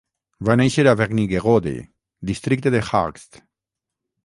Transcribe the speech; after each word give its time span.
Va 0.47 0.53
néixer 0.61 0.85
a 0.91 0.95
Wernigerode, 1.01 1.75
districte 2.31 2.75
de 2.77 2.83
Harz. 2.89 3.31